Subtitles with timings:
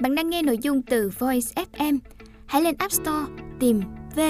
[0.00, 1.98] Bạn đang nghe nội dung từ Voice FM.
[2.46, 3.80] Hãy lên App Store, tìm
[4.16, 4.20] V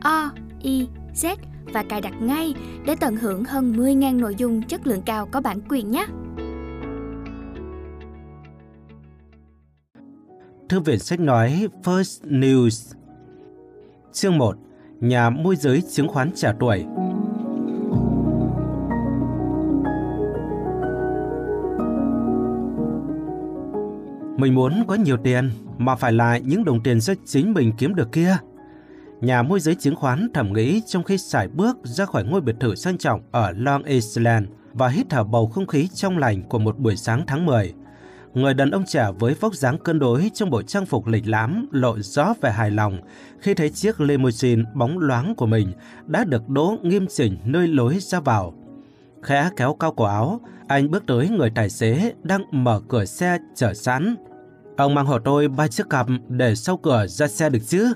[0.00, 0.30] O
[0.62, 1.36] I Z
[1.72, 2.54] và cài đặt ngay
[2.86, 6.06] để tận hưởng hơn 10.000 nội dung chất lượng cao có bản quyền nhé.
[10.68, 12.94] Thư viện sách nói First News
[14.12, 14.56] Chương 1
[15.00, 16.84] Nhà môi giới chứng khoán trẻ tuổi
[24.36, 27.94] Mình muốn có nhiều tiền, mà phải là những đồng tiền do chính mình kiếm
[27.94, 28.36] được kia.
[29.20, 32.56] Nhà môi giới chứng khoán thẩm nghĩ trong khi sải bước ra khỏi ngôi biệt
[32.60, 36.58] thự sang trọng ở Long Island và hít thở bầu không khí trong lành của
[36.58, 37.74] một buổi sáng tháng 10.
[38.34, 41.66] Người đàn ông trẻ với vóc dáng cân đối trong bộ trang phục lịch lãm
[41.72, 42.98] lộ rõ vẻ hài lòng
[43.38, 45.72] khi thấy chiếc limousine bóng loáng của mình
[46.06, 48.65] đã được đỗ nghiêm chỉnh nơi lối ra vào.
[49.26, 53.38] Khẽ kéo cao cổ áo, anh bước tới người tài xế đang mở cửa xe
[53.54, 54.16] chở sẵn.
[54.76, 57.92] Ông mang hộ tôi ba chiếc cặp để sau cửa ra xe được chứ?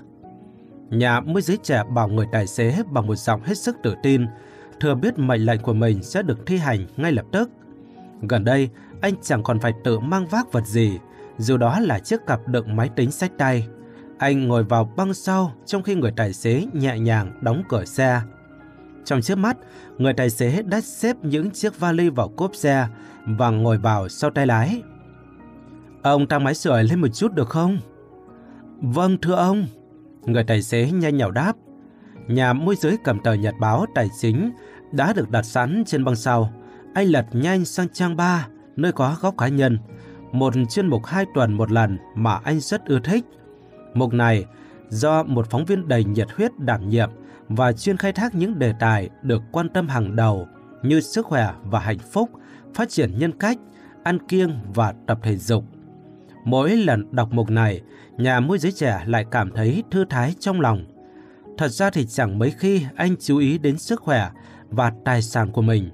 [0.90, 4.26] Nhà mới giới trẻ bảo người tài xế bằng một giọng hết sức tự tin,
[4.80, 7.50] thừa biết mệnh lệnh của mình sẽ được thi hành ngay lập tức.
[8.28, 8.68] Gần đây,
[9.00, 10.98] anh chẳng còn phải tự mang vác vật gì,
[11.38, 13.66] dù đó là chiếc cặp đựng máy tính sách tay.
[14.18, 18.20] Anh ngồi vào băng sau trong khi người tài xế nhẹ nhàng đóng cửa xe.
[19.10, 19.56] Trong trước mắt,
[19.98, 22.86] người tài xế đã xếp những chiếc vali vào cốp xe
[23.26, 24.82] và ngồi vào sau tay lái.
[26.02, 27.78] Ông tăng máy sưởi lên một chút được không?
[28.80, 29.66] Vâng thưa ông.
[30.26, 31.52] Người tài xế nhanh nhảu đáp.
[32.26, 34.50] Nhà môi giới cầm tờ nhật báo tài chính
[34.92, 36.52] đã được đặt sẵn trên băng sau.
[36.94, 39.78] Anh lật nhanh sang trang 3, nơi có góc cá nhân.
[40.32, 43.24] Một chuyên mục hai tuần một lần mà anh rất ưa thích.
[43.94, 44.44] Mục này
[44.88, 47.10] do một phóng viên đầy nhiệt huyết đảm nhiệm
[47.50, 50.48] và chuyên khai thác những đề tài được quan tâm hàng đầu
[50.82, 52.30] như sức khỏe và hạnh phúc,
[52.74, 53.58] phát triển nhân cách,
[54.02, 55.64] ăn kiêng và tập thể dục.
[56.44, 57.80] Mỗi lần đọc mục này,
[58.16, 60.84] nhà môi giới trẻ lại cảm thấy thư thái trong lòng.
[61.58, 64.30] Thật ra thì chẳng mấy khi anh chú ý đến sức khỏe
[64.70, 65.90] và tài sản của mình.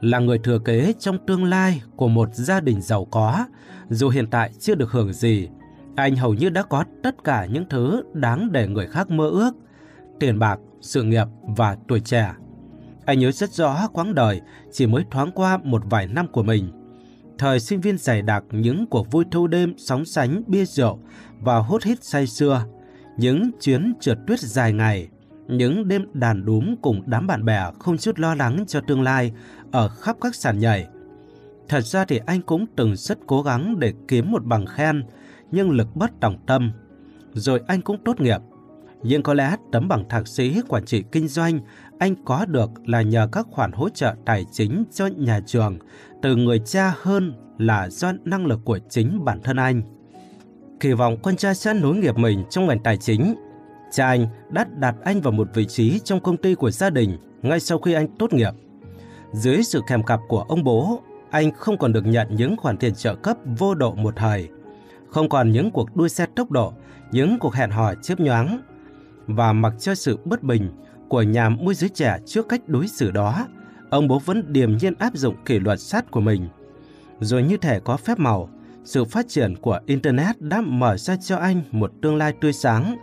[0.00, 3.46] Là người thừa kế trong tương lai của một gia đình giàu có,
[3.90, 5.48] dù hiện tại chưa được hưởng gì,
[5.96, 9.52] anh hầu như đã có tất cả những thứ đáng để người khác mơ ước.
[10.20, 12.32] Tiền bạc, sự nghiệp và tuổi trẻ.
[13.04, 14.40] Anh nhớ rất rõ quãng đời
[14.72, 16.70] chỉ mới thoáng qua một vài năm của mình.
[17.38, 20.98] Thời sinh viên dày đặc những cuộc vui thâu đêm sóng sánh bia rượu
[21.40, 22.64] và hút hít say sưa,
[23.16, 25.08] những chuyến trượt tuyết dài ngày,
[25.48, 29.32] những đêm đàn đúm cùng đám bạn bè không chút lo lắng cho tương lai
[29.72, 30.86] ở khắp các sàn nhảy.
[31.68, 35.04] Thật ra thì anh cũng từng rất cố gắng để kiếm một bằng khen,
[35.50, 36.72] nhưng lực bất tòng tâm.
[37.32, 38.40] Rồi anh cũng tốt nghiệp.
[39.02, 41.60] Nhưng có lẽ tấm bằng thạc sĩ quản trị kinh doanh
[41.98, 45.78] anh có được là nhờ các khoản hỗ trợ tài chính cho nhà trường
[46.22, 49.82] từ người cha hơn là do năng lực của chính bản thân anh.
[50.80, 53.34] Kỳ vọng con trai sẽ nối nghiệp mình trong ngành tài chính.
[53.92, 57.18] Cha anh đã đặt anh vào một vị trí trong công ty của gia đình
[57.42, 58.52] ngay sau khi anh tốt nghiệp.
[59.32, 62.94] Dưới sự kèm cặp của ông bố, anh không còn được nhận những khoản tiền
[62.94, 64.48] trợ cấp vô độ một thời.
[65.08, 66.72] Không còn những cuộc đua xe tốc độ,
[67.12, 68.60] những cuộc hẹn hò chớp nhoáng.
[69.36, 70.70] Và mặc cho sự bất bình
[71.08, 73.46] của nhà môi giới trẻ trước cách đối xử đó,
[73.90, 76.48] ông bố vẫn điềm nhiên áp dụng kỷ luật sát của mình.
[77.20, 78.48] Rồi như thể có phép màu,
[78.84, 82.96] sự phát triển của Internet đã mở ra cho anh một tương lai tươi sáng.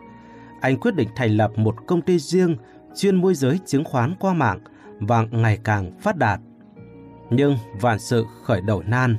[0.62, 2.56] Anh quyết định thành lập một công ty riêng
[2.96, 4.60] chuyên môi giới chứng khoán qua mạng
[5.00, 6.40] và ngày càng phát đạt.
[7.30, 9.18] Nhưng vạn sự khởi đầu nan,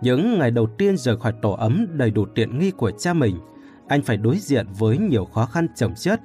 [0.00, 3.36] những ngày đầu tiên rời khỏi tổ ấm đầy đủ tiện nghi của cha mình,
[3.88, 6.20] anh phải đối diện với nhiều khó khăn chồng chất.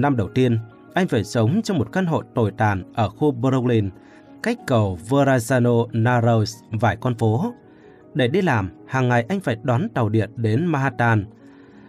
[0.00, 0.58] Năm đầu tiên,
[0.94, 3.90] anh phải sống trong một căn hộ tồi tàn ở khu Brooklyn,
[4.42, 7.54] cách cầu Verrazano Narrows vài con phố.
[8.14, 11.24] Để đi làm, hàng ngày anh phải đón tàu điện đến Manhattan.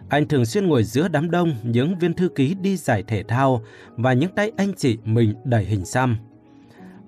[0.08, 3.62] Anh thường xuyên ngồi giữa đám đông những viên thư ký đi giải thể thao
[3.96, 6.16] và những tay anh chị mình đầy hình xăm.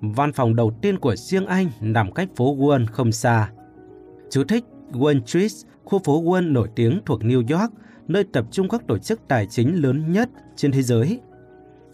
[0.01, 3.49] Văn phòng đầu tiên của riêng anh nằm cách phố Wall không xa.
[4.29, 5.51] Chú thích Wall Street,
[5.83, 7.73] khu phố Wall nổi tiếng thuộc New York,
[8.07, 11.19] nơi tập trung các tổ chức tài chính lớn nhất trên thế giới.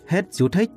[0.07, 0.71] Hết chú thích.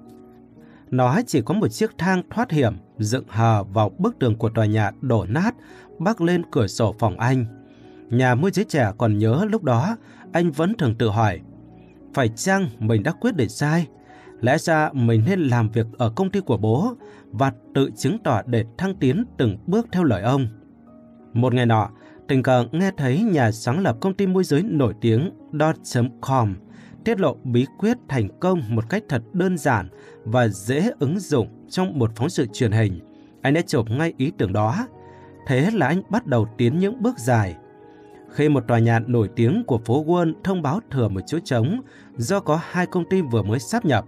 [0.91, 4.67] Nó chỉ có một chiếc thang thoát hiểm dựng hờ vào bức tường của tòa
[4.67, 5.55] nhà đổ nát
[5.99, 7.47] bắc lên cửa sổ phòng anh.
[8.11, 9.97] Nhà môi giới trẻ còn nhớ lúc đó
[10.33, 11.41] anh vẫn thường tự hỏi
[12.15, 13.87] phải chăng mình đã quyết định sai?
[14.41, 16.95] Lẽ ra mình nên làm việc ở công ty của bố
[17.31, 20.47] và tự chứng tỏ để thăng tiến từng bước theo lời ông.
[21.33, 21.91] Một ngày nọ,
[22.29, 26.55] tình cờ nghe thấy nhà sáng lập công ty môi giới nổi tiếng Dot.com
[27.05, 29.89] tiết lộ bí quyết thành công một cách thật đơn giản
[30.25, 33.01] và dễ ứng dụng trong một phóng sự truyền hình.
[33.43, 34.87] Anh đã chụp ngay ý tưởng đó.
[35.47, 37.57] Thế là anh bắt đầu tiến những bước dài.
[38.31, 41.81] Khi một tòa nhà nổi tiếng của phố Wall thông báo thừa một chỗ trống
[42.17, 44.05] do có hai công ty vừa mới sáp nhập,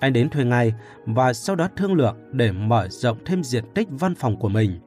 [0.00, 0.72] anh đến thuê ngay
[1.06, 4.80] và sau đó thương lượng để mở rộng thêm diện tích văn phòng của mình.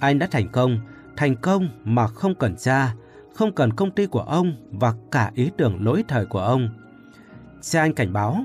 [0.00, 0.78] Anh đã thành công,
[1.20, 2.94] thành công mà không cần cha,
[3.34, 6.68] không cần công ty của ông và cả ý tưởng lỗi thời của ông.
[7.60, 8.44] Cha anh cảnh báo,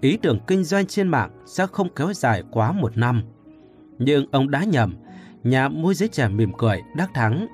[0.00, 3.22] ý tưởng kinh doanh trên mạng sẽ không kéo dài quá một năm.
[3.98, 4.96] Nhưng ông đã nhầm,
[5.44, 7.46] nhà môi giới trẻ mỉm cười, đắc thắng.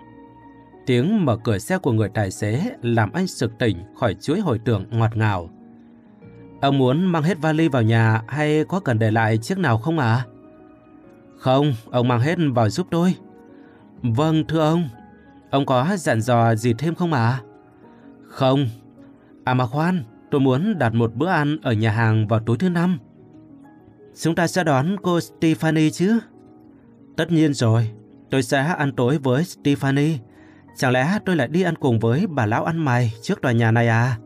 [0.86, 4.60] Tiếng mở cửa xe của người tài xế làm anh sực tỉnh khỏi chuỗi hồi
[4.64, 5.50] tưởng ngọt ngào.
[6.60, 9.98] Ông muốn mang hết vali vào nhà hay có cần để lại chiếc nào không
[9.98, 10.14] ạ?
[10.14, 10.26] À?
[11.38, 13.14] Không, ông mang hết vào giúp tôi.
[14.02, 14.88] Vâng, thưa ông.
[15.50, 17.20] Ông có dặn dò gì thêm không ạ?
[17.20, 17.42] À?
[18.28, 18.66] Không.
[19.44, 22.68] À mà khoan, tôi muốn đặt một bữa ăn ở nhà hàng vào tối thứ
[22.68, 22.98] năm.
[24.20, 26.18] Chúng ta sẽ đón cô Stephanie chứ?
[27.16, 27.90] Tất nhiên rồi,
[28.30, 30.18] tôi sẽ ăn tối với Stephanie.
[30.76, 33.70] Chẳng lẽ tôi lại đi ăn cùng với bà lão ăn mày trước tòa nhà
[33.70, 34.18] này à?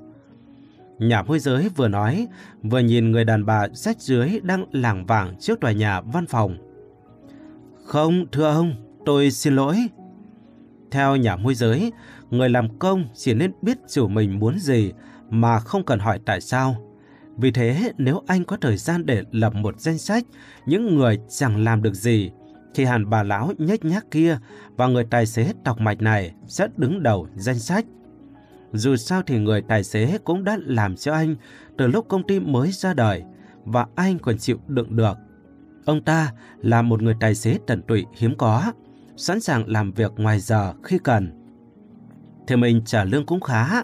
[0.99, 2.26] Nhà môi giới vừa nói,
[2.62, 6.56] vừa nhìn người đàn bà rách dưới đang lảng vảng trước tòa nhà văn phòng.
[7.84, 8.75] Không, thưa ông,
[9.06, 9.88] tôi xin lỗi.
[10.91, 11.93] Theo nhà môi giới,
[12.31, 14.93] người làm công chỉ nên biết chủ mình muốn gì
[15.31, 16.76] mà không cần hỏi tại sao.
[17.37, 20.25] Vì thế, nếu anh có thời gian để lập một danh sách
[20.67, 22.31] những người chẳng làm được gì,
[22.75, 24.38] thì hẳn bà lão nhếch nhác kia
[24.76, 27.85] và người tài xế tọc mạch này sẽ đứng đầu danh sách.
[28.73, 31.37] Dù sao thì người tài xế cũng đã làm cho anh
[31.79, 33.23] từ lúc công ty mới ra đời
[33.64, 35.17] và anh còn chịu đựng được.
[35.85, 36.32] Ông ta
[36.62, 38.73] là một người tài xế tận tụy hiếm có,
[39.17, 41.33] sẵn sàng làm việc ngoài giờ khi cần.
[42.47, 43.83] Thì mình trả lương cũng khá.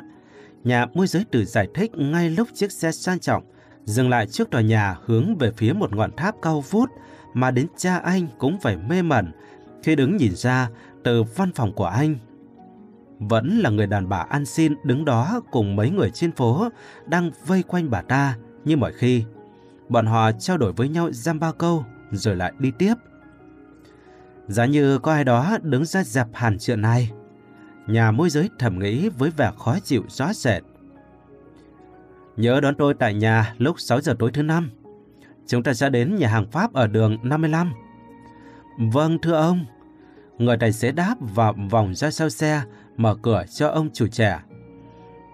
[0.64, 3.44] Nhà môi giới tử giải thích ngay lúc chiếc xe sang trọng,
[3.84, 6.90] dừng lại trước tòa nhà hướng về phía một ngọn tháp cao vút
[7.34, 9.32] mà đến cha anh cũng phải mê mẩn
[9.82, 10.68] khi đứng nhìn ra
[11.04, 12.16] từ văn phòng của anh
[13.28, 16.68] vẫn là người đàn bà ăn xin đứng đó cùng mấy người trên phố
[17.06, 19.24] đang vây quanh bà ta như mọi khi.
[19.88, 22.94] Bọn họ trao đổi với nhau giam ba câu, rồi lại đi tiếp.
[24.48, 27.10] Giá như có ai đó đứng ra dẹp hẳn chuyện này.
[27.86, 30.62] Nhà môi giới thầm nghĩ với vẻ khó chịu rõ rệt.
[32.36, 34.70] Nhớ đón tôi tại nhà lúc 6 giờ tối thứ năm.
[35.46, 37.72] Chúng ta sẽ đến nhà hàng Pháp ở đường 55.
[38.78, 39.66] Vâng thưa ông.
[40.38, 42.62] Người tài xế đáp và vòng ra sau xe
[42.96, 44.40] mở cửa cho ông chủ trẻ.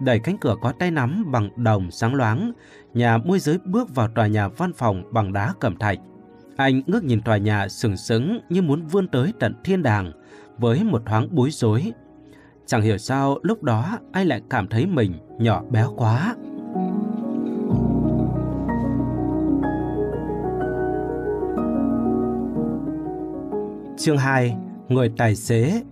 [0.00, 2.52] Đẩy cánh cửa có tay nắm bằng đồng sáng loáng,
[2.94, 5.99] nhà môi giới bước vào tòa nhà văn phòng bằng đá cẩm thạch.
[6.58, 10.12] Anh ngước nhìn tòa nhà sừng sững như muốn vươn tới tận thiên đàng
[10.58, 11.93] với một thoáng bối rối.
[12.66, 16.34] Chẳng hiểu sao lúc đó anh lại cảm thấy mình nhỏ bé quá.
[23.99, 24.56] Chương 2
[24.88, 25.82] Người tài xế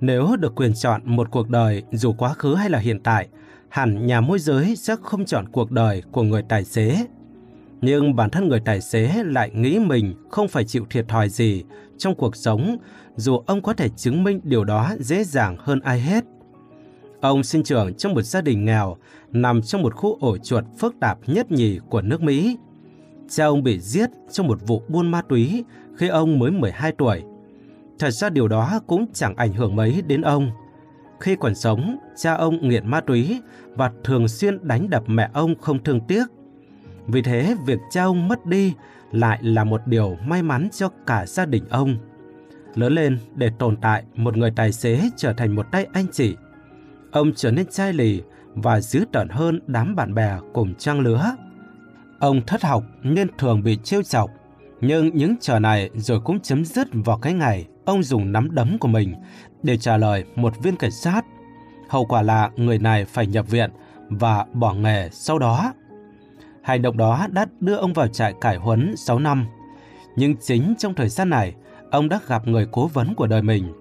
[0.00, 3.28] nếu được quyền chọn một cuộc đời dù quá khứ hay là hiện tại,
[3.68, 7.06] hẳn nhà môi giới sẽ không chọn cuộc đời của người tài xế.
[7.80, 11.64] Nhưng bản thân người tài xế lại nghĩ mình không phải chịu thiệt thòi gì
[11.98, 12.76] trong cuộc sống,
[13.16, 16.24] dù ông có thể chứng minh điều đó dễ dàng hơn ai hết.
[17.20, 18.96] Ông sinh trưởng trong một gia đình nghèo,
[19.32, 22.58] nằm trong một khu ổ chuột phức tạp nhất nhì của nước Mỹ.
[23.28, 25.64] Cha ông bị giết trong một vụ buôn ma túy
[25.96, 27.22] khi ông mới 12 tuổi.
[27.98, 30.50] Thật ra điều đó cũng chẳng ảnh hưởng mấy đến ông.
[31.20, 33.40] Khi còn sống, cha ông nghiện ma túy
[33.74, 36.24] và thường xuyên đánh đập mẹ ông không thương tiếc.
[37.08, 38.74] Vì thế, việc cha ông mất đi
[39.12, 41.96] lại là một điều may mắn cho cả gia đình ông.
[42.74, 46.36] Lớn lên để tồn tại, một người tài xế trở thành một tay anh chị.
[47.12, 48.22] Ông trở nên chai lì
[48.54, 51.36] và dữ tợn hơn đám bạn bè cùng trang lứa.
[52.18, 54.30] Ông thất học nên thường bị trêu chọc,
[54.80, 58.78] nhưng những trò này rồi cũng chấm dứt vào cái ngày ông dùng nắm đấm
[58.78, 59.14] của mình
[59.62, 61.24] để trả lời một viên cảnh sát.
[61.88, 63.70] Hậu quả là người này phải nhập viện
[64.08, 65.72] và bỏ nghề sau đó.
[66.68, 69.46] Hành động đó đã đưa ông vào trại cải huấn 6 năm.
[70.16, 71.54] Nhưng chính trong thời gian này,
[71.90, 73.72] ông đã gặp người cố vấn của đời mình.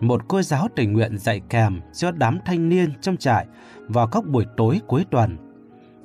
[0.00, 3.46] Một cô giáo tình nguyện dạy kèm cho đám thanh niên trong trại
[3.78, 5.36] vào các buổi tối cuối tuần.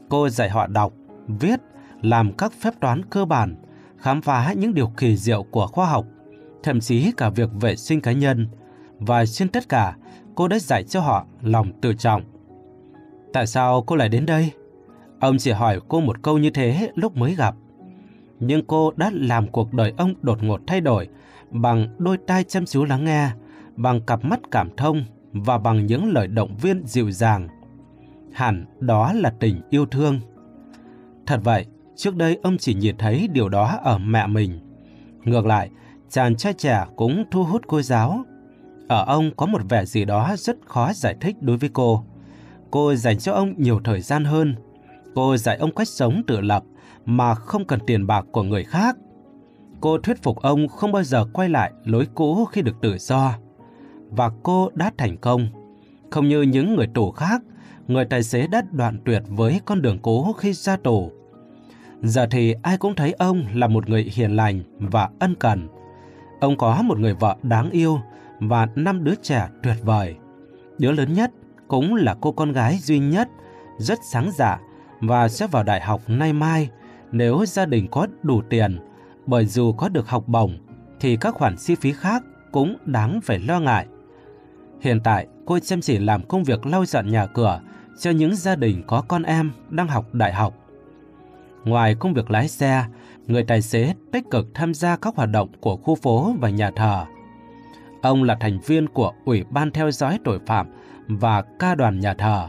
[0.09, 0.93] Cô dạy họ đọc,
[1.27, 1.59] viết,
[2.01, 3.55] làm các phép toán cơ bản,
[3.97, 6.05] khám phá những điều kỳ diệu của khoa học
[6.63, 8.47] thậm chí cả việc vệ sinh cá nhân.
[8.99, 9.95] Và trên tất cả,
[10.35, 12.23] cô đã dạy cho họ lòng tự trọng.
[13.33, 14.51] Tại sao cô lại đến đây?
[15.19, 17.55] Ông chỉ hỏi cô một câu như thế lúc mới gặp.
[18.39, 21.07] Nhưng cô đã làm cuộc đời ông đột ngột thay đổi
[21.51, 23.29] bằng đôi tai chăm chú lắng nghe,
[23.75, 27.47] bằng cặp mắt cảm thông và bằng những lời động viên dịu dàng.
[28.33, 30.19] Hẳn đó là tình yêu thương.
[31.25, 34.59] Thật vậy, trước đây ông chỉ nhìn thấy điều đó ở mẹ mình.
[35.23, 35.69] Ngược lại,
[36.09, 38.23] chàng trai trẻ cũng thu hút cô giáo.
[38.87, 42.03] ở ông có một vẻ gì đó rất khó giải thích đối với cô.
[42.71, 44.55] Cô dành cho ông nhiều thời gian hơn.
[45.15, 46.63] Cô dạy ông cách sống tự lập
[47.05, 48.97] mà không cần tiền bạc của người khác.
[49.81, 53.33] Cô thuyết phục ông không bao giờ quay lại lối cũ khi được tự do.
[54.09, 55.47] Và cô đã thành công.
[56.11, 57.41] Không như những người tù khác,
[57.87, 61.11] người tài xế đã đoạn tuyệt với con đường cũ khi ra tù.
[62.01, 65.67] Giờ thì ai cũng thấy ông là một người hiền lành và ân cần.
[66.39, 67.99] Ông có một người vợ đáng yêu
[68.39, 70.15] và năm đứa trẻ tuyệt vời.
[70.77, 71.31] Đứa lớn nhất
[71.67, 73.29] cũng là cô con gái duy nhất,
[73.77, 74.59] rất sáng dạ
[75.01, 76.69] và sẽ vào đại học nay mai
[77.11, 78.79] nếu gia đình có đủ tiền.
[79.25, 80.57] Bởi dù có được học bổng
[80.99, 83.85] thì các khoản chi phí khác cũng đáng phải lo ngại.
[84.81, 87.61] Hiện tại cô chăm chỉ làm công việc lau dọn nhà cửa
[87.99, 90.53] cho những gia đình có con em đang học đại học.
[91.63, 92.85] Ngoài công việc lái xe,
[93.27, 96.71] người tài xế tích cực tham gia các hoạt động của khu phố và nhà
[96.75, 97.05] thờ.
[98.01, 100.67] Ông là thành viên của Ủy ban theo dõi tội phạm
[101.07, 102.47] và ca đoàn nhà thờ.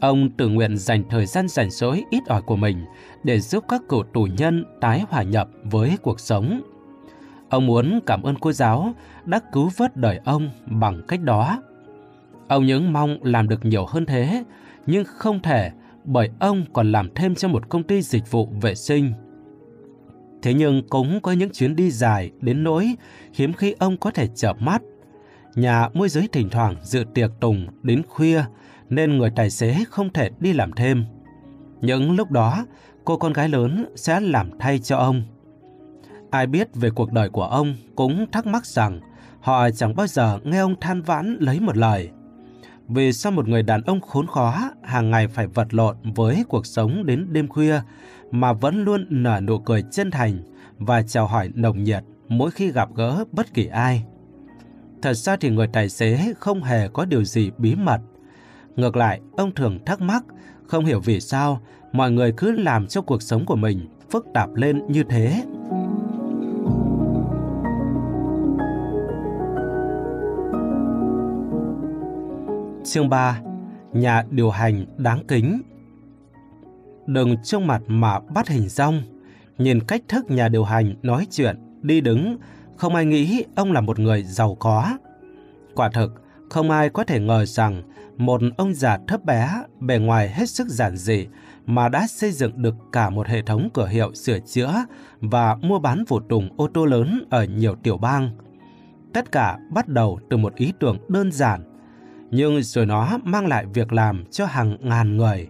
[0.00, 2.84] Ông tự nguyện dành thời gian rảnh rỗi ít ỏi của mình
[3.24, 6.60] để giúp các cựu tù nhân tái hòa nhập với cuộc sống.
[7.48, 11.62] Ông muốn cảm ơn cô giáo đã cứu vớt đời ông bằng cách đó.
[12.48, 14.44] Ông những mong làm được nhiều hơn thế,
[14.86, 15.70] nhưng không thể
[16.04, 19.12] bởi ông còn làm thêm cho một công ty dịch vụ vệ sinh.
[20.42, 22.94] Thế nhưng cũng có những chuyến đi dài đến nỗi
[23.34, 24.82] hiếm khi ông có thể chợp mắt.
[25.54, 28.42] Nhà môi giới thỉnh thoảng dự tiệc tùng đến khuya
[28.90, 31.04] nên người tài xế không thể đi làm thêm.
[31.80, 32.66] Những lúc đó,
[33.04, 35.22] cô con gái lớn sẽ làm thay cho ông.
[36.30, 39.00] Ai biết về cuộc đời của ông cũng thắc mắc rằng
[39.40, 42.10] họ chẳng bao giờ nghe ông than vãn lấy một lời.
[42.88, 46.66] Vì sao một người đàn ông khốn khó hàng ngày phải vật lộn với cuộc
[46.66, 47.80] sống đến đêm khuya
[48.30, 50.38] mà vẫn luôn nở nụ cười chân thành
[50.78, 54.04] và chào hỏi nồng nhiệt mỗi khi gặp gỡ bất kỳ ai.
[55.02, 58.00] Thật ra thì người tài xế không hề có điều gì bí mật.
[58.76, 60.24] Ngược lại, ông thường thắc mắc,
[60.66, 61.60] không hiểu vì sao
[61.92, 65.44] mọi người cứ làm cho cuộc sống của mình phức tạp lên như thế.
[72.84, 73.40] Chương 3
[73.92, 75.62] Nhà điều hành đáng kính.
[77.06, 79.02] Đừng trông mặt mà bắt hình rong
[79.60, 82.36] Nhìn cách thức nhà điều hành nói chuyện, đi đứng.
[82.76, 84.98] Không ai nghĩ ông là một người giàu có.
[85.74, 87.82] Quả thực, không ai có thể ngờ rằng
[88.16, 91.26] Một ông già thấp bé, bề ngoài hết sức giản dị
[91.66, 94.84] Mà đã xây dựng được cả một hệ thống cửa hiệu sửa chữa
[95.20, 98.30] Và mua bán phụ tùng ô tô lớn ở nhiều tiểu bang
[99.12, 101.70] Tất cả bắt đầu từ một ý tưởng đơn giản
[102.30, 105.48] nhưng rồi nó mang lại việc làm cho hàng ngàn người.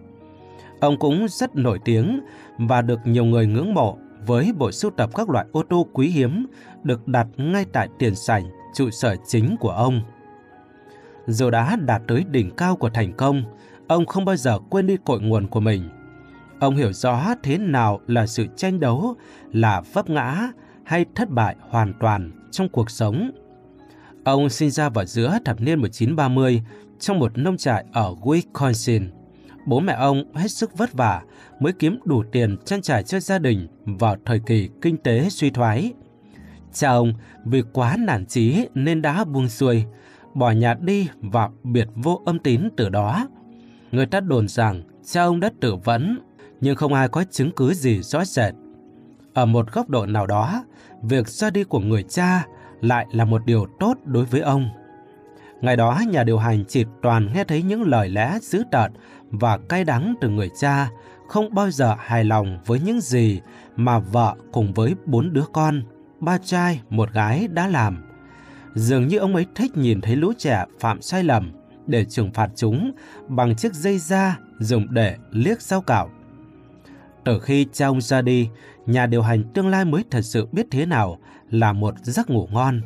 [0.79, 2.19] Ông cũng rất nổi tiếng
[2.57, 6.07] và được nhiều người ngưỡng mộ với bộ sưu tập các loại ô tô quý
[6.07, 6.47] hiếm
[6.83, 8.43] được đặt ngay tại tiền sảnh
[8.73, 10.01] trụ sở chính của ông.
[11.31, 13.43] Dù đã đạt tới đỉnh cao của thành công,
[13.87, 15.89] ông không bao giờ quên đi cội nguồn của mình.
[16.59, 19.15] Ông hiểu rõ thế nào là sự tranh đấu,
[19.51, 20.51] là vấp ngã
[20.83, 23.31] hay thất bại hoàn toàn trong cuộc sống
[24.23, 26.61] Ông sinh ra vào giữa thập niên 1930
[26.99, 29.07] trong một nông trại ở Wisconsin.
[29.65, 31.21] Bố mẹ ông hết sức vất vả
[31.59, 35.49] mới kiếm đủ tiền trang trải cho gia đình vào thời kỳ kinh tế suy
[35.49, 35.93] thoái.
[36.73, 37.13] Cha ông
[37.45, 39.83] vì quá nản chí nên đã buông xuôi,
[40.33, 43.27] bỏ nhà đi và biệt vô âm tín từ đó.
[43.91, 46.19] Người ta đồn rằng cha ông đã tử vấn,
[46.61, 48.53] nhưng không ai có chứng cứ gì rõ rệt.
[49.33, 50.63] Ở một góc độ nào đó,
[51.01, 52.45] việc ra đi của người cha
[52.81, 54.69] lại là một điều tốt đối với ông.
[55.61, 58.91] Ngày đó nhà điều hành chỉ toàn nghe thấy những lời lẽ dữ tợn
[59.31, 60.89] và cay đắng từ người cha,
[61.27, 63.41] không bao giờ hài lòng với những gì
[63.75, 65.81] mà vợ cùng với bốn đứa con,
[66.19, 68.10] ba trai, một gái đã làm.
[68.75, 71.51] Dường như ông ấy thích nhìn thấy lũ trẻ phạm sai lầm
[71.87, 72.91] để trừng phạt chúng
[73.27, 76.09] bằng chiếc dây da dùng để liếc sao cạo.
[77.23, 78.49] Từ khi cha ông ra đi,
[78.85, 81.17] nhà điều hành tương lai mới thật sự biết thế nào
[81.49, 82.81] là một giấc ngủ ngon.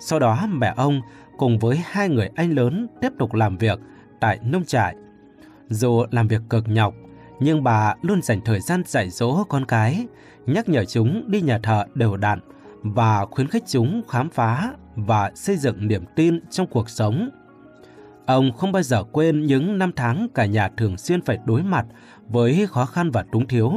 [0.00, 1.00] Sau đó mẹ ông
[1.38, 3.78] cùng với hai người anh lớn tiếp tục làm việc
[4.20, 4.94] tại nông trại.
[5.68, 6.94] Dù làm việc cực nhọc,
[7.40, 10.06] nhưng bà luôn dành thời gian dạy dỗ con cái,
[10.46, 12.40] nhắc nhở chúng đi nhà thờ đều đặn
[12.82, 14.72] và khuyến khích chúng khám phá
[15.06, 17.30] và xây dựng niềm tin trong cuộc sống.
[18.26, 21.86] Ông không bao giờ quên những năm tháng cả nhà thường xuyên phải đối mặt
[22.28, 23.72] với khó khăn và túng thiếu.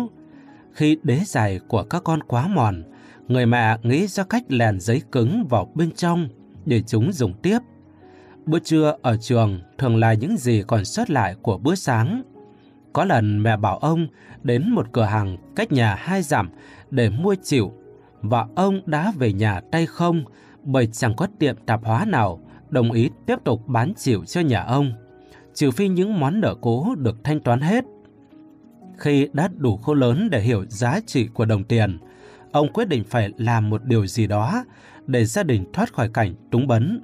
[0.74, 2.84] Khi đế giày của các con quá mòn,
[3.28, 6.30] người mẹ nghĩ ra cách lèn giấy cứng vào bên trong
[6.66, 7.60] để chúng dùng tiếp.
[8.46, 12.24] Bữa trưa ở trường thường là những gì còn sót lại của bữa sáng.
[12.94, 14.08] Có lần mẹ bảo ông
[14.44, 16.50] đến một cửa hàng cách nhà hai dặm
[16.92, 17.72] để mua chịu
[18.22, 20.24] và ông đã về nhà tay không
[20.64, 22.40] bởi chẳng có tiệm tạp hóa nào
[22.70, 24.94] đồng ý tiếp tục bán chịu cho nhà ông,
[25.54, 27.86] trừ phi những món nợ cũ được thanh toán hết.
[28.98, 31.98] Khi đã đủ khô lớn để hiểu giá trị của đồng tiền,
[32.52, 34.64] ông quyết định phải làm một điều gì đó
[35.08, 37.02] để gia đình thoát khỏi cảnh túng bấn.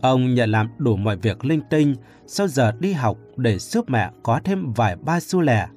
[0.00, 1.94] Ông nhận làm đủ mọi việc linh tinh
[2.26, 5.68] sau giờ đi học để giúp mẹ có thêm vài ba xu lẻ.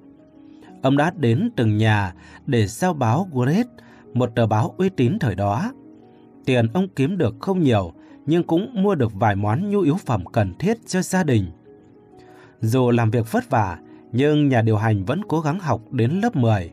[0.81, 2.13] Ông đã đến từng nhà
[2.45, 3.67] để giao báo Gret,
[4.13, 5.71] một tờ báo uy tín thời đó.
[6.49, 7.93] Tiền ông kiếm được không nhiều,
[8.25, 11.45] nhưng cũng mua được vài món nhu yếu phẩm cần thiết cho gia đình.
[12.61, 13.77] Dù làm việc vất vả,
[14.11, 16.71] nhưng nhà điều hành vẫn cố gắng học đến lớp 10.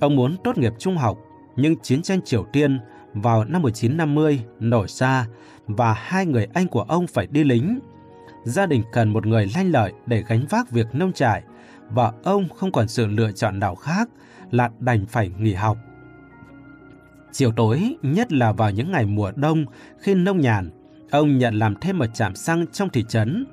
[0.00, 1.18] Ông muốn tốt nghiệp trung học,
[1.56, 2.80] nhưng chiến tranh Triều Tiên
[3.14, 5.26] vào năm 1950 nổi ra
[5.66, 7.78] và hai người anh của ông phải đi lính.
[8.44, 11.42] Gia đình cần một người lanh lợi để gánh vác việc nông trại
[11.90, 14.08] và ông không còn sự lựa chọn nào khác
[14.50, 15.78] là đành phải nghỉ học.
[17.34, 19.64] Chiều tối, nhất là vào những ngày mùa đông
[19.98, 20.70] khi nông nhàn,
[21.10, 23.46] ông nhận làm thêm một trạm xăng trong thị trấn.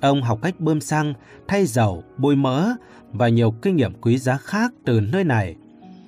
[0.00, 1.14] Ông học cách bơm xăng,
[1.48, 2.68] thay dầu, bôi mỡ
[3.12, 5.56] và nhiều kinh nghiệm quý giá khác từ nơi này.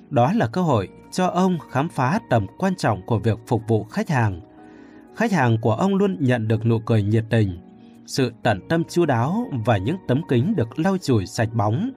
[0.09, 3.83] Đó là cơ hội cho ông khám phá tầm quan trọng của việc phục vụ
[3.83, 4.41] khách hàng.
[5.15, 7.59] Khách hàng của ông luôn nhận được nụ cười nhiệt tình,
[8.05, 11.91] sự tận tâm chu đáo và những tấm kính được lau chùi sạch bóng.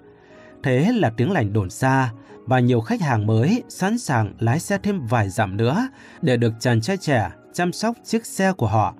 [0.63, 2.11] Thế là tiếng lành đồn xa
[2.47, 5.89] và nhiều khách hàng mới sẵn sàng lái xe thêm vài dặm nữa
[6.23, 8.95] để được chàng trai trẻ chăm sóc chiếc xe của họ.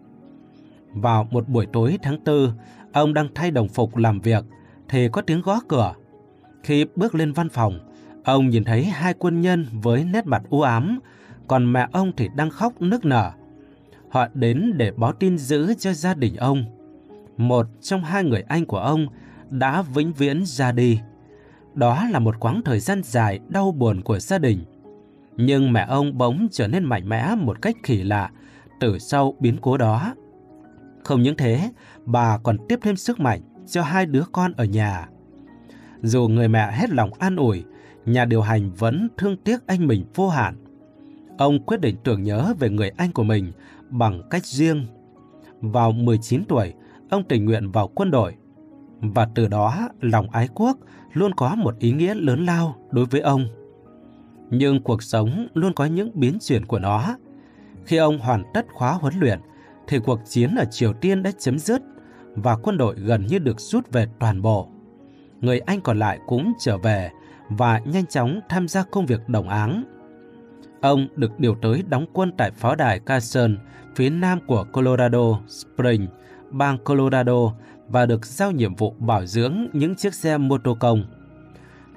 [0.93, 2.53] Vào một buổi tối tháng 4,
[2.93, 4.45] ông đang thay đồng phục làm việc
[4.89, 5.95] thì có tiếng gõ cửa.
[6.63, 7.81] Khi bước lên văn phòng,
[8.25, 11.01] ông nhìn thấy hai quân nhân với nét mặt u ám,
[11.49, 13.31] còn mẹ ông thì đang khóc nức nở.
[14.09, 16.65] Họ đến để báo tin dữ cho gia đình ông.
[17.37, 19.07] Một trong hai người anh của ông
[19.51, 21.01] đã vĩnh viễn ra đi.
[21.75, 24.65] Đó là một quãng thời gian dài đau buồn của gia đình.
[25.37, 28.31] Nhưng mẹ ông bỗng trở nên mạnh mẽ một cách kỳ lạ
[28.81, 30.15] từ sau biến cố đó.
[31.05, 31.71] Không những thế,
[32.05, 35.09] bà còn tiếp thêm sức mạnh cho hai đứa con ở nhà.
[36.03, 37.65] Dù người mẹ hết lòng an ủi,
[38.07, 40.55] nhà điều hành vẫn thương tiếc anh mình vô hạn.
[41.39, 43.53] Ông quyết định tưởng nhớ về người anh của mình
[43.91, 44.87] bằng cách riêng.
[45.61, 46.73] Vào 19 tuổi,
[47.11, 48.35] ông tình nguyện vào quân đội.
[49.01, 50.79] Và từ đó, lòng ái quốc
[51.15, 53.47] luôn có một ý nghĩa lớn lao đối với ông.
[54.51, 57.17] Nhưng cuộc sống luôn có những biến chuyển của nó.
[57.85, 59.41] Khi ông hoàn tất khóa huấn luyện,
[59.87, 61.83] thì cuộc chiến ở Triều Tiên đã chấm dứt
[62.35, 64.69] và quân đội gần như được rút về toàn bộ.
[65.41, 67.11] Người Anh còn lại cũng trở về
[67.49, 69.85] và nhanh chóng tham gia công việc đồng áng.
[70.81, 73.59] Ông được điều tới đóng quân tại pháo đài Carson,
[73.97, 76.11] phía nam của Colorado Springs,
[76.51, 77.53] bang Colorado
[77.89, 81.05] và được giao nhiệm vụ bảo dưỡng những chiếc xe mô tô công.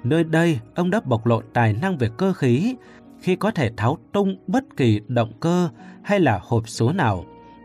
[0.04, 2.76] Nơi đây, ông đã bộc lộ tài năng về cơ khí
[3.20, 5.68] khi có thể tháo tung bất kỳ động cơ
[6.02, 7.24] hay là hộp số nào,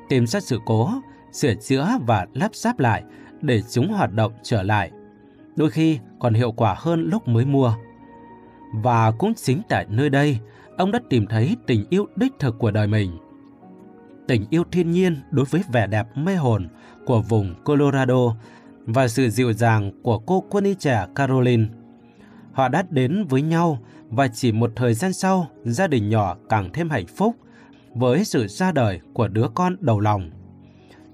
[0.10, 0.90] tìm ra sự cố,
[1.32, 3.04] sửa chữa và lắp ráp lại
[3.42, 4.92] để chúng hoạt động trở lại.
[5.56, 7.74] Đôi khi còn hiệu quả hơn lúc mới mua.
[8.84, 10.40] Và cũng chính tại nơi đây,
[10.78, 13.18] ông đã tìm thấy tình yêu đích thực của đời mình.
[14.28, 16.68] Tình yêu thiên nhiên đối với vẻ đẹp mê hồn
[17.06, 18.36] của vùng Colorado
[18.86, 21.66] và sự dịu dàng của cô quân y trẻ Caroline.
[22.54, 26.70] Họ đã đến với nhau và chỉ một thời gian sau, gia đình nhỏ càng
[26.74, 27.36] thêm hạnh phúc
[27.96, 30.30] với sự ra đời của đứa con đầu lòng.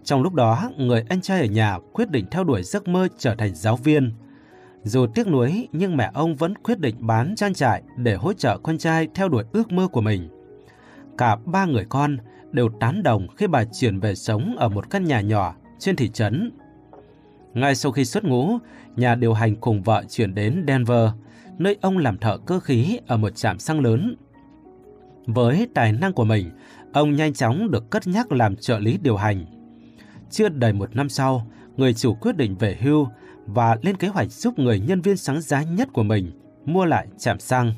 [0.04, 3.36] Trong lúc đó, người anh trai ở nhà quyết định theo đuổi giấc mơ trở
[3.36, 4.14] thành giáo viên.
[4.84, 8.58] Dù tiếc nuối, nhưng mẹ ông vẫn quyết định bán trang trại để hỗ trợ
[8.58, 10.30] con trai theo đuổi ước mơ của mình.
[11.18, 12.18] Cả ba người con
[12.52, 16.10] đều tán đồng khi bà chuyển về sống ở một căn nhà nhỏ trên thị
[16.10, 16.52] trấn.
[17.54, 18.58] Ngay sau khi xuất ngũ,
[18.96, 21.10] nhà điều hành cùng vợ chuyển đến Denver,
[21.58, 24.16] nơi ông làm thợ cơ khí ở một trạm xăng lớn.
[25.26, 26.52] Với tài năng của mình,
[26.94, 29.46] ông nhanh chóng được cất nhắc làm trợ lý điều hành.
[30.32, 33.08] Chưa đầy một năm sau, người chủ quyết định về hưu
[33.46, 36.32] và lên kế hoạch giúp người nhân viên sáng giá nhất của mình
[36.66, 37.74] mua lại trạm xăng.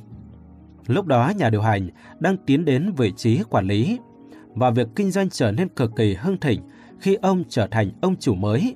[0.88, 3.99] Lúc đó nhà điều hành đang tiến đến vị trí quản lý
[4.55, 6.61] và việc kinh doanh trở nên cực kỳ hưng thịnh
[6.99, 8.75] khi ông trở thành ông chủ mới.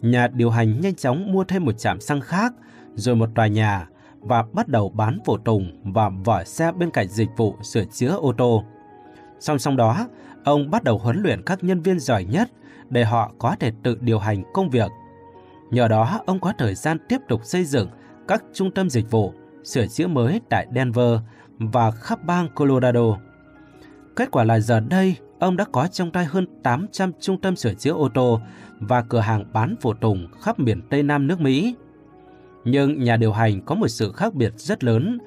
[0.00, 2.52] Nhà điều hành nhanh chóng mua thêm một trạm xăng khác,
[2.94, 3.88] rồi một tòa nhà
[4.20, 8.16] và bắt đầu bán phụ tùng và vỏ xe bên cạnh dịch vụ sửa chữa
[8.16, 8.64] ô tô.
[9.40, 10.08] Song song đó,
[10.44, 12.50] ông bắt đầu huấn luyện các nhân viên giỏi nhất
[12.88, 14.90] để họ có thể tự điều hành công việc.
[15.70, 17.88] Nhờ đó, ông có thời gian tiếp tục xây dựng
[18.28, 19.32] các trung tâm dịch vụ,
[19.64, 21.18] sửa chữa mới tại Denver
[21.58, 23.18] và khắp bang Colorado.
[24.16, 27.74] Kết quả là giờ đây, ông đã có trong tay hơn 800 trung tâm sửa
[27.74, 28.40] chữa ô tô
[28.80, 31.74] và cửa hàng bán phụ tùng khắp miền Tây Nam nước Mỹ.
[32.64, 35.18] Nhưng nhà điều hành có một sự khác biệt rất lớn.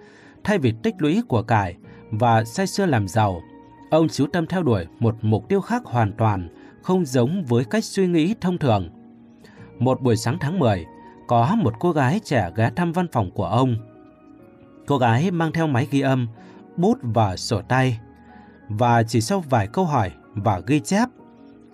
[0.43, 1.75] Thay vì tích lũy của cải
[2.11, 3.41] và say sưa làm giàu,
[3.91, 6.49] ông chú tâm theo đuổi một mục tiêu khác hoàn toàn,
[6.81, 8.89] không giống với cách suy nghĩ thông thường.
[9.79, 10.85] Một buổi sáng tháng 10,
[11.27, 13.75] có một cô gái trẻ ghé thăm văn phòng của ông.
[14.87, 16.27] Cô gái mang theo máy ghi âm,
[16.77, 17.99] bút và sổ tay.
[18.69, 21.09] Và chỉ sau vài câu hỏi và ghi chép,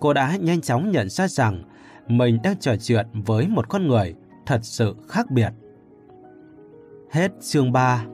[0.00, 1.62] cô đã nhanh chóng nhận ra rằng
[2.08, 4.14] mình đang trò chuyện với một con người
[4.46, 5.50] thật sự khác biệt.
[7.10, 8.04] Hết chương 3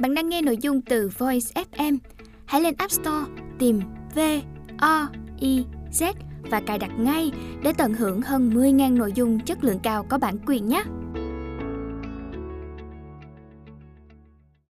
[0.00, 1.98] Bạn đang nghe nội dung từ Voice FM.
[2.46, 3.26] Hãy lên App Store
[3.58, 3.80] tìm
[4.14, 4.18] V
[4.78, 5.08] O
[5.40, 6.12] I Z
[6.50, 10.18] và cài đặt ngay để tận hưởng hơn 10.000 nội dung chất lượng cao có
[10.18, 10.82] bản quyền nhé.